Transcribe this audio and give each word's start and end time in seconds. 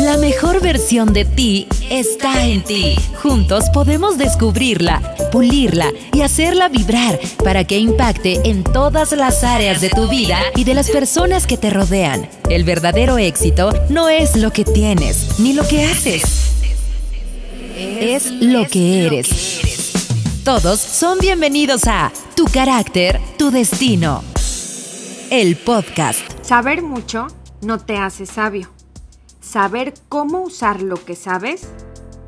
La 0.00 0.16
mejor 0.16 0.62
versión 0.62 1.12
de 1.12 1.26
ti 1.26 1.68
está 1.90 2.46
en 2.46 2.64
ti. 2.64 2.96
Juntos 3.22 3.66
podemos 3.68 4.16
descubrirla, 4.16 5.14
pulirla 5.30 5.92
y 6.14 6.22
hacerla 6.22 6.70
vibrar 6.70 7.20
para 7.44 7.64
que 7.64 7.78
impacte 7.78 8.40
en 8.48 8.64
todas 8.64 9.12
las 9.12 9.44
áreas 9.44 9.82
de 9.82 9.90
tu 9.90 10.08
vida 10.08 10.38
y 10.56 10.64
de 10.64 10.72
las 10.72 10.88
personas 10.88 11.46
que 11.46 11.58
te 11.58 11.68
rodean. 11.68 12.26
El 12.48 12.64
verdadero 12.64 13.18
éxito 13.18 13.72
no 13.90 14.08
es 14.08 14.36
lo 14.36 14.52
que 14.52 14.64
tienes 14.64 15.38
ni 15.38 15.52
lo 15.52 15.68
que 15.68 15.84
haces. 15.84 16.22
Es 17.76 18.30
lo 18.30 18.66
que 18.68 19.06
eres. 19.06 19.60
Todos 20.44 20.80
son 20.80 21.18
bienvenidos 21.18 21.82
a 21.86 22.10
Tu 22.34 22.46
carácter, 22.46 23.20
tu 23.36 23.50
destino. 23.50 24.24
El 25.28 25.56
podcast. 25.56 26.20
Saber 26.40 26.80
mucho 26.80 27.26
no 27.60 27.78
te 27.78 27.98
hace 27.98 28.24
sabio 28.24 28.79
saber 29.50 29.94
cómo 30.08 30.42
usar 30.42 30.80
lo 30.80 31.04
que 31.04 31.16
sabes, 31.16 31.66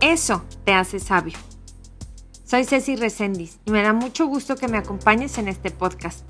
eso 0.01 0.42
te 0.65 0.74
hace 0.74 0.98
sabio. 0.98 1.38
Soy 2.45 2.64
Ceci 2.64 2.97
Resendiz 2.97 3.60
y 3.64 3.70
me 3.70 3.83
da 3.83 3.92
mucho 3.92 4.27
gusto 4.27 4.56
que 4.56 4.66
me 4.66 4.77
acompañes 4.77 5.38
en 5.38 5.47
este 5.47 5.70
podcast. 5.70 6.24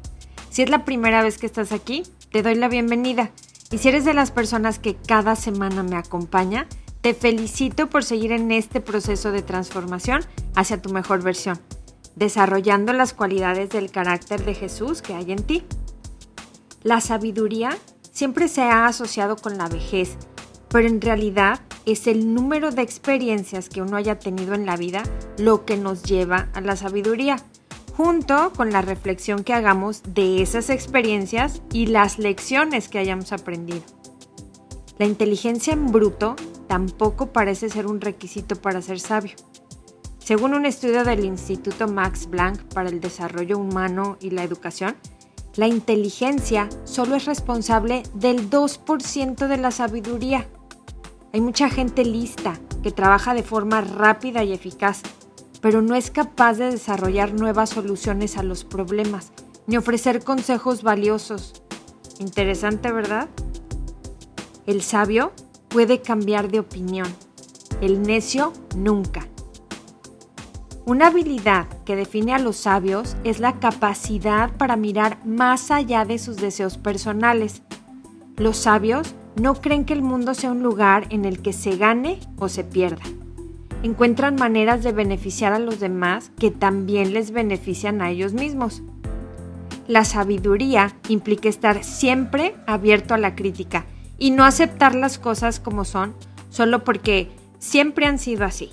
Si 0.51 0.61
es 0.61 0.69
la 0.69 0.85
primera 0.85 1.23
vez 1.23 1.39
que 1.39 1.47
estás 1.47 1.73
aquí, 1.73 2.03
te 2.31 2.43
doy 2.43 2.57
la 2.57 2.69
bienvenida. 2.69 3.31
Y 3.71 3.79
si 3.79 3.89
eres 3.89 4.05
de 4.05 4.13
las 4.13 4.31
personas 4.33 4.79
que 4.79 4.95
cada 4.95 5.35
semana 5.35 5.83
me 5.83 5.97
acompaña, 5.97 6.67
te 7.01 7.15
felicito 7.15 7.89
por 7.89 8.05
seguir 8.05 8.31
en 8.31 8.53
este 8.53 8.83
proceso 8.83 9.33
de 9.33 9.41
transformación 9.41 10.21
hacia 10.55 10.83
tu 10.83 10.91
mejor 10.91 11.23
versión, 11.23 11.59
desarrollando 12.17 12.93
las 12.93 13.15
cualidades 13.15 13.71
del 13.71 13.91
carácter 13.91 14.45
de 14.45 14.55
Jesús 14.55 15.01
que 15.01 15.15
hay 15.15 15.33
en 15.33 15.43
ti. 15.43 15.65
La 16.83 17.01
sabiduría 17.01 17.79
siempre 18.13 18.47
se 18.47 18.61
ha 18.61 18.85
asociado 18.85 19.37
con 19.37 19.57
la 19.57 19.69
vejez 19.69 20.19
pero 20.73 20.89
en 20.89 21.01
realidad 21.01 21.61
es 21.85 22.07
el 22.07 22.35
número 22.35 22.71
de 22.71 22.83
experiencias 22.83 23.69
que 23.69 23.83
uno 23.83 23.97
haya 23.97 24.19
tenido 24.19 24.55
en 24.55 24.65
la 24.67 24.77
vida 24.77 25.03
lo 25.37 25.65
que 25.67 25.77
nos 25.77 26.03
lleva 26.03 26.49
a 26.55 26.61
la 26.63 26.77
sabiduría, 26.77 27.37
junto 27.97 28.53
con 28.57 28.73
la 28.73 28.81
reflexión 28.81 29.45
que 29.45 29.53
hagamos 29.53 30.03
de 30.09 30.41
esas 30.41 30.71
experiencias 30.71 31.61
y 31.73 31.87
las 31.87 32.19
lecciones 32.19 32.89
que 32.89 32.99
hayamos 32.99 33.33
aprendido. 33.33 33.83
La 34.99 35.07
inteligencia 35.07 35.75
en 35.75 35.93
bruto 35.93 36.37
tampoco 36.69 37.33
parece 37.33 37.69
ser 37.69 37.87
un 37.87 38.01
requisito 38.01 38.57
para 38.57 38.81
ser 38.81 38.99
sabio. 38.99 39.35
Según 40.19 40.55
un 40.55 40.65
estudio 40.65 41.05
del 41.05 41.25
Instituto 41.25 41.89
Max 41.89 42.27
Planck 42.29 42.63
para 42.73 42.89
el 42.89 43.01
Desarrollo 43.01 43.59
Humano 43.59 44.17
y 44.21 44.31
la 44.31 44.45
Educación, 44.45 44.95
la 45.57 45.67
inteligencia 45.67 46.69
solo 46.85 47.17
es 47.17 47.27
responsable 47.27 48.05
del 48.15 48.49
2% 48.49 49.49
de 49.49 49.57
la 49.59 49.71
sabiduría. 49.71 50.47
Hay 51.33 51.41
mucha 51.41 51.71
gente 51.71 52.05
lista 52.05 52.61
que 52.83 52.91
trabaja 52.91 53.33
de 53.33 53.43
forma 53.43 53.81
rápida 53.81 54.45
y 54.45 54.53
eficaz, 54.53 55.01
pero 55.63 55.81
no 55.81 55.95
es 55.95 56.11
capaz 56.11 56.55
de 56.55 56.71
desarrollar 56.71 57.33
nuevas 57.33 57.71
soluciones 57.71 58.37
a 58.37 58.43
los 58.43 58.65
problemas, 58.65 59.33
ni 59.67 59.79
ofrecer 59.79 60.23
consejos 60.23 60.83
valiosos. 60.83 61.55
Interesante, 62.19 62.93
¿verdad? 62.93 63.31
El 64.67 64.83
sabio 64.83 65.33
puede 65.69 66.03
cambiar 66.03 66.51
de 66.51 66.61
opinión, 66.61 67.09
el 67.81 68.03
necio 68.03 68.53
nunca. 68.77 69.27
Una 70.85 71.07
habilidad 71.07 71.67
que 71.87 71.97
define 71.97 72.35
a 72.35 72.39
los 72.39 72.57
sabios 72.57 73.17
es 73.25 73.41
la 73.41 73.59
capacidad 73.59 74.51
para 74.59 74.77
mirar 74.77 75.25
más 75.25 75.71
allá 75.71 76.05
de 76.05 76.19
sus 76.19 76.37
deseos 76.37 76.77
personales. 76.77 77.63
Los 78.37 78.59
sabios 78.59 79.15
no 79.37 79.55
creen 79.55 79.85
que 79.85 79.95
el 79.95 80.03
mundo 80.03 80.35
sea 80.35 80.51
un 80.51 80.63
lugar 80.63 81.07
en 81.11 81.25
el 81.25 81.41
que 81.41 81.53
se 81.53 81.77
gane 81.77 82.21
o 82.39 82.49
se 82.49 82.65
pierda. 82.65 83.03
Encuentran 83.83 84.37
maneras 84.37 84.85
de 84.85 84.93
beneficiar 84.93 85.53
a 85.53 85.59
los 85.59 85.81
demás 85.81 86.31
que 86.39 86.51
también 86.51 87.13
les 87.15 87.33
benefician 87.33 88.01
a 88.01 88.11
ellos 88.11 88.33
mismos. 88.33 88.83
La 89.89 90.05
sabiduría 90.05 90.95
implica 91.09 91.49
estar 91.49 91.83
siempre 91.83 92.55
abierto 92.67 93.15
a 93.15 93.19
la 93.19 93.35
crítica 93.35 93.85
y 94.19 94.31
no 94.31 94.45
aceptar 94.45 94.95
las 94.95 95.19
cosas 95.19 95.59
como 95.59 95.85
son 95.85 96.15
solo 96.51 96.85
porque 96.85 97.31
siempre 97.59 98.07
han 98.07 98.19
sido 98.19 98.45
así. 98.45 98.71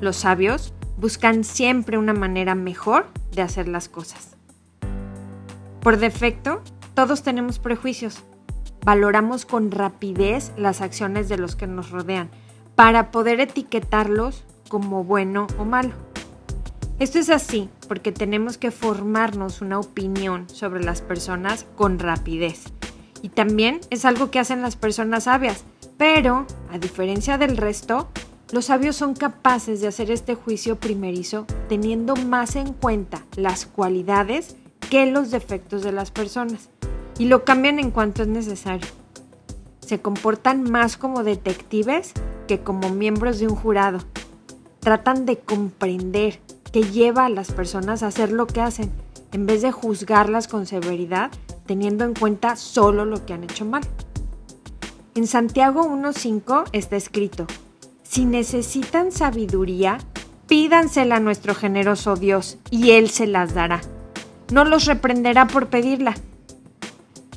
Los 0.00 0.16
sabios 0.16 0.72
buscan 0.96 1.44
siempre 1.44 1.98
una 1.98 2.14
manera 2.14 2.54
mejor 2.54 3.06
de 3.32 3.42
hacer 3.42 3.68
las 3.68 3.88
cosas. 3.88 4.36
Por 5.82 5.98
defecto, 5.98 6.62
todos 6.94 7.22
tenemos 7.22 7.58
prejuicios 7.58 8.22
valoramos 8.84 9.44
con 9.44 9.70
rapidez 9.70 10.52
las 10.56 10.80
acciones 10.80 11.28
de 11.28 11.38
los 11.38 11.56
que 11.56 11.66
nos 11.66 11.90
rodean 11.90 12.30
para 12.74 13.10
poder 13.10 13.40
etiquetarlos 13.40 14.44
como 14.68 15.04
bueno 15.04 15.46
o 15.58 15.64
malo. 15.64 15.92
Esto 16.98 17.18
es 17.18 17.30
así 17.30 17.68
porque 17.88 18.12
tenemos 18.12 18.58
que 18.58 18.70
formarnos 18.70 19.62
una 19.62 19.78
opinión 19.78 20.48
sobre 20.48 20.84
las 20.84 21.00
personas 21.00 21.66
con 21.76 21.98
rapidez. 21.98 22.64
Y 23.22 23.30
también 23.30 23.80
es 23.90 24.04
algo 24.04 24.30
que 24.30 24.38
hacen 24.38 24.62
las 24.62 24.76
personas 24.76 25.24
sabias, 25.24 25.64
pero 25.98 26.46
a 26.70 26.78
diferencia 26.78 27.36
del 27.36 27.56
resto, 27.56 28.08
los 28.52 28.66
sabios 28.66 28.96
son 28.96 29.14
capaces 29.14 29.80
de 29.80 29.88
hacer 29.88 30.10
este 30.10 30.34
juicio 30.34 30.76
primerizo 30.76 31.46
teniendo 31.68 32.16
más 32.16 32.56
en 32.56 32.72
cuenta 32.72 33.22
las 33.36 33.66
cualidades 33.66 34.56
que 34.90 35.06
los 35.06 35.30
defectos 35.30 35.82
de 35.82 35.92
las 35.92 36.10
personas 36.10 36.68
y 37.20 37.26
lo 37.26 37.44
cambian 37.44 37.78
en 37.78 37.90
cuanto 37.90 38.22
es 38.22 38.28
necesario. 38.28 38.88
Se 39.80 40.00
comportan 40.00 40.62
más 40.62 40.96
como 40.96 41.22
detectives 41.22 42.14
que 42.48 42.60
como 42.60 42.88
miembros 42.88 43.38
de 43.38 43.46
un 43.46 43.56
jurado. 43.56 43.98
Tratan 44.78 45.26
de 45.26 45.38
comprender 45.38 46.40
qué 46.72 46.82
lleva 46.82 47.26
a 47.26 47.28
las 47.28 47.52
personas 47.52 48.02
a 48.02 48.06
hacer 48.06 48.32
lo 48.32 48.46
que 48.46 48.62
hacen, 48.62 48.90
en 49.32 49.44
vez 49.44 49.60
de 49.60 49.70
juzgarlas 49.70 50.48
con 50.48 50.64
severidad, 50.64 51.30
teniendo 51.66 52.06
en 52.06 52.14
cuenta 52.14 52.56
solo 52.56 53.04
lo 53.04 53.26
que 53.26 53.34
han 53.34 53.44
hecho 53.44 53.66
mal. 53.66 53.82
En 55.14 55.26
Santiago 55.26 55.82
1.5 55.82 56.70
está 56.72 56.96
escrito, 56.96 57.46
si 58.02 58.24
necesitan 58.24 59.12
sabiduría, 59.12 59.98
pídansela 60.46 61.16
a 61.16 61.20
nuestro 61.20 61.54
generoso 61.54 62.16
Dios 62.16 62.56
y 62.70 62.92
Él 62.92 63.10
se 63.10 63.26
las 63.26 63.52
dará. 63.52 63.82
No 64.50 64.64
los 64.64 64.86
reprenderá 64.86 65.46
por 65.46 65.66
pedirla, 65.66 66.14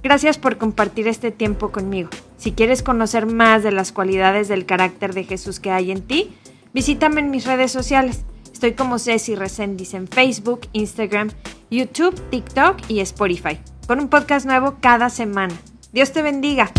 Gracias 0.03 0.37
por 0.37 0.57
compartir 0.57 1.07
este 1.07 1.31
tiempo 1.31 1.71
conmigo. 1.71 2.09
Si 2.37 2.51
quieres 2.51 2.83
conocer 2.83 3.25
más 3.25 3.63
de 3.63 3.71
las 3.71 3.93
cualidades 3.93 4.49
del 4.49 4.65
carácter 4.65 5.13
de 5.13 5.23
Jesús 5.23 5.61
que 5.61 5.71
hay 5.71 5.91
en 5.91 6.01
ti, 6.01 6.35
visítame 6.73 7.21
en 7.21 7.31
mis 7.31 7.45
redes 7.45 7.71
sociales. 7.71 8.25
Estoy 8.51 8.73
como 8.73 8.99
Ceci 8.99 9.35
Resendiz 9.35 9.93
en 9.93 10.09
Facebook, 10.09 10.67
Instagram, 10.73 11.31
YouTube, 11.71 12.21
TikTok 12.29 12.77
y 12.89 12.99
Spotify, 12.99 13.57
con 13.87 14.01
un 14.01 14.09
podcast 14.09 14.45
nuevo 14.45 14.75
cada 14.81 15.09
semana. 15.09 15.55
Dios 15.93 16.11
te 16.11 16.21
bendiga. 16.21 16.69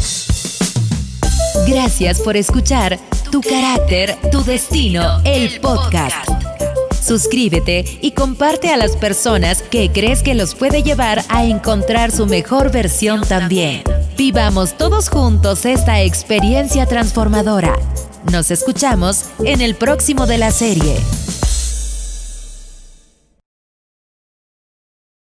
Gracias 1.66 2.20
por 2.20 2.36
escuchar 2.36 2.98
Tu 3.30 3.40
carácter, 3.40 4.16
tu 4.30 4.44
destino, 4.44 5.22
el 5.24 5.60
podcast 5.60 6.28
suscríbete 7.04 7.84
y 8.00 8.12
comparte 8.12 8.70
a 8.70 8.76
las 8.76 8.96
personas 8.96 9.62
que 9.62 9.90
crees 9.92 10.22
que 10.22 10.34
los 10.34 10.54
puede 10.54 10.82
llevar 10.82 11.22
a 11.28 11.44
encontrar 11.44 12.10
su 12.10 12.26
mejor 12.26 12.72
versión 12.72 13.20
también. 13.22 13.82
Vivamos 14.16 14.76
todos 14.76 15.08
juntos 15.08 15.66
esta 15.66 16.02
experiencia 16.02 16.86
transformadora. 16.86 17.74
Nos 18.32 18.50
escuchamos 18.50 19.26
en 19.44 19.60
el 19.60 19.74
próximo 19.74 20.26
de 20.26 20.38
la 20.38 20.50
serie. 20.50 20.96